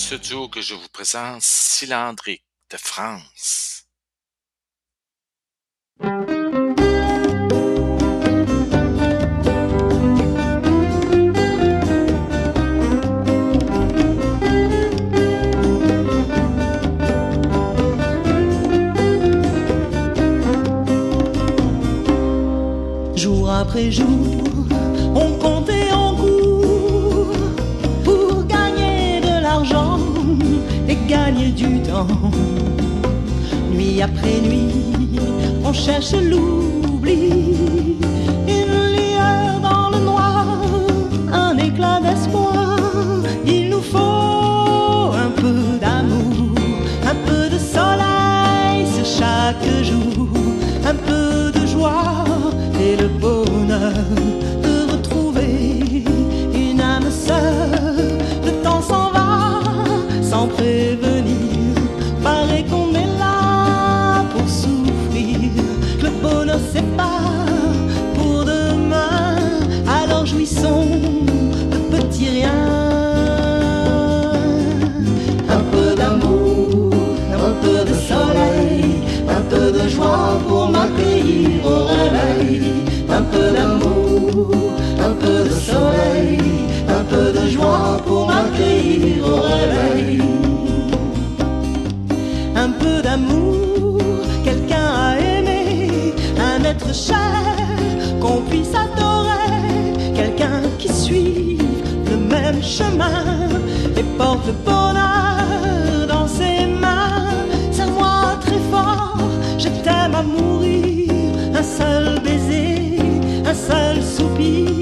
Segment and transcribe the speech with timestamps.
[0.00, 3.84] ce duo que je vous présente, Cylindrique de France.
[23.16, 24.06] Jour après jour,
[25.14, 25.49] on
[31.32, 32.06] du temps.
[33.72, 35.18] Nuit après nuit,
[35.64, 37.54] on cherche l'oubli,
[83.08, 84.50] Un peu d'amour,
[84.98, 86.38] un peu de soleil,
[86.88, 90.22] un peu de joie pour m'accueillir au réveil.
[92.56, 94.00] Un peu d'amour,
[94.44, 97.32] quelqu'un à aimer, un être cher
[98.20, 101.58] qu'on puisse adorer, quelqu'un qui suit
[102.10, 103.48] le même chemin
[103.96, 107.28] et porte le bonheur dans ses mains.
[107.70, 109.18] Serre-moi très fort,
[109.58, 110.69] je t'aime à mourir,
[111.60, 112.96] un seul baiser,
[113.44, 114.78] un seul soupir,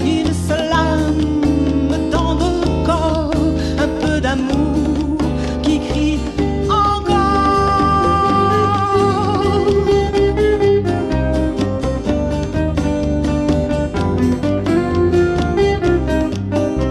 [0.00, 3.32] une seule âme dans le corps,
[3.84, 5.18] un peu d'amour
[5.64, 6.20] qui crie
[6.70, 7.08] encore.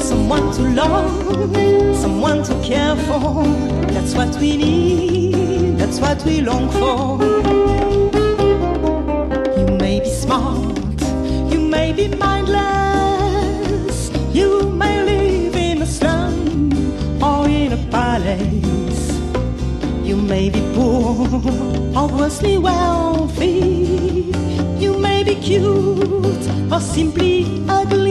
[0.00, 3.44] Someone to love, someone to care for.
[3.92, 7.59] That's what we need, that's what we long for.
[21.96, 24.32] Or grossly wealthy.
[24.78, 28.09] You may be cute or simply ugly.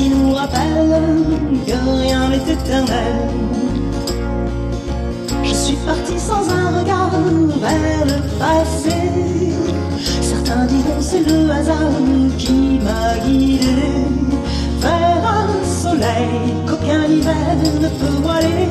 [0.00, 1.28] Qui nous rappellent
[1.66, 3.16] que rien n'est éternel.
[5.42, 7.10] Je suis parti sans un regard
[7.64, 8.96] vers le passé.
[10.22, 11.98] Certains diront c'est le hasard
[12.38, 13.76] qui m'a guidé
[14.84, 15.50] vers un
[15.82, 16.34] soleil
[16.66, 18.68] qu'aucun hiver ne peut voiler.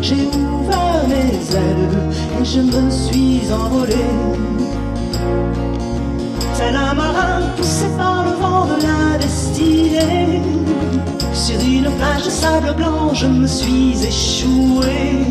[0.00, 1.34] J'ai ouvert mes
[1.64, 1.98] ailes
[2.40, 4.06] et je me suis envolé.
[6.56, 10.51] Tel un marin poussé par le vent de la destinée.
[11.42, 15.26] Sur une plage de sable blanc, je me suis échoué.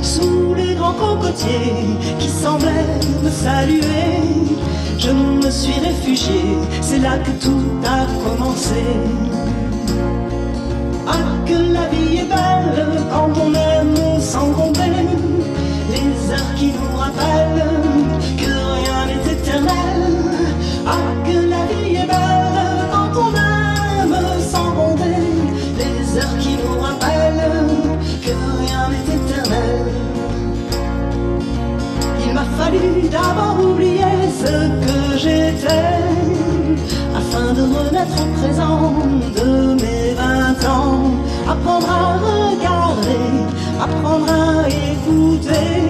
[0.00, 1.84] Sous les grands cocotiers
[2.18, 4.22] qui semblaient me saluer.
[4.96, 6.40] Je me suis réfugié,
[6.80, 8.84] c'est là que tout a commencé.
[11.06, 14.92] Ah, que la vie est belle quand on aime sans compter
[15.90, 17.49] les heures qui nous rappellent
[41.50, 43.26] Apprendre à regarder,
[43.82, 45.80] apprendre à écouter,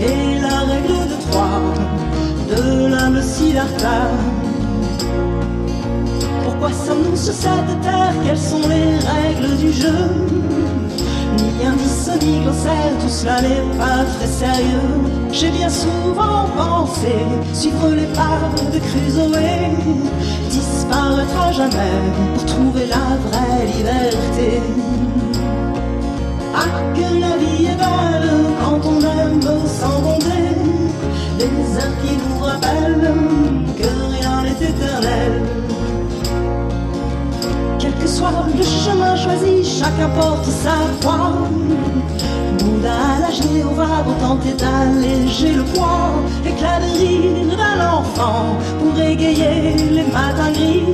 [0.00, 1.60] et la règle de trois
[2.50, 3.98] de l'âme Siddhartha.
[6.44, 8.14] Pourquoi sommes-nous sur cette terre?
[8.24, 10.00] Quelles sont les règles du jeu?
[11.38, 12.31] Ni indice ni
[13.12, 14.90] cela n'est pas très sérieux.
[15.30, 17.14] J'ai bien souvent pensé
[17.52, 18.40] suivre les pas
[18.72, 19.36] de Crusoe,
[20.48, 22.00] disparaître à jamais
[22.34, 24.62] pour trouver la vraie liberté.
[26.54, 28.30] Ah, que la vie est belle
[28.60, 29.40] quand on aime
[29.80, 30.48] sans bonder,
[31.38, 33.14] les heures qui nous rappellent
[33.78, 35.32] que rien n'est éternel.
[37.78, 41.61] Quel que soit le chemin choisi, chacun porte sa croix.
[43.82, 46.12] Jéhovah vont tenter d'alléger le poids.
[46.46, 50.84] Éclat de rire d'un enfant pour égayer les matins gris.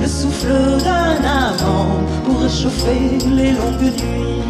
[0.00, 0.48] Le souffle
[0.84, 4.42] d'un amant pour réchauffer les longues nuits.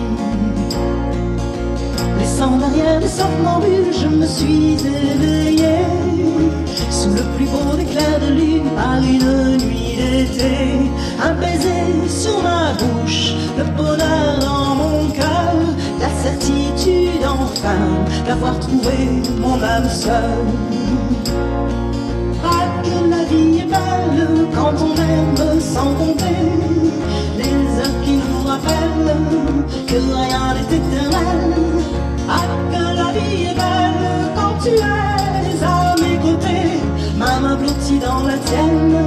[2.18, 5.78] Laissant derrière les somnambules, je me suis éveillé
[6.90, 10.56] sous le plus beau éclair de lune par une nuit d'été.
[11.22, 15.54] Un baiser sur ma bouche, le bonheur dans mon cœur,
[16.00, 17.80] la certitude enfin
[18.26, 20.46] d'avoir trouvé mon âme seule.
[22.44, 26.38] Ah, que la vie est belle quand on aime sans compter
[27.36, 29.16] les heures qui nous rappellent
[29.86, 31.40] que rien n'est éternel.
[32.28, 34.82] Ah, que la vie est belle quand tu es
[35.64, 36.80] à mes côtés,
[37.16, 38.97] ma main blottie dans la tienne,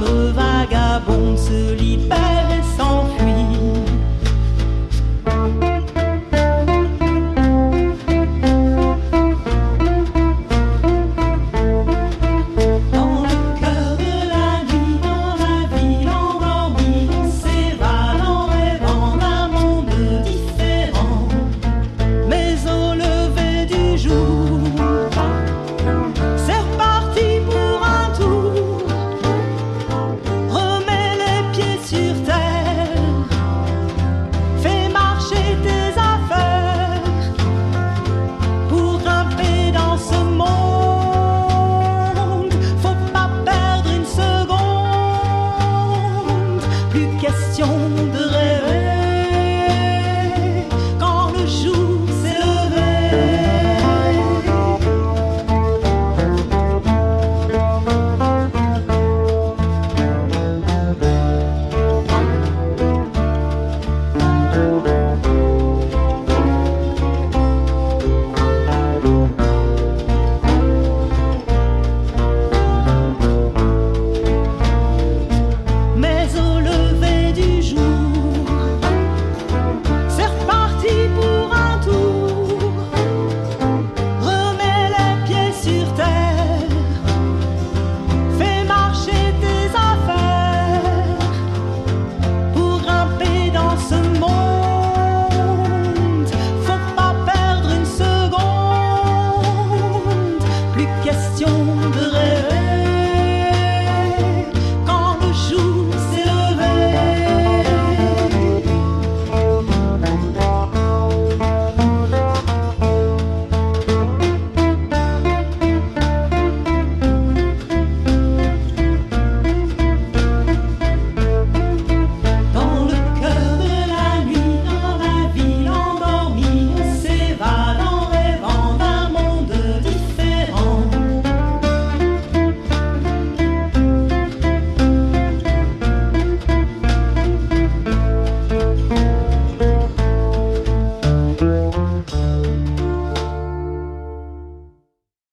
[0.00, 0.47] Notre âme
[47.58, 48.07] 胸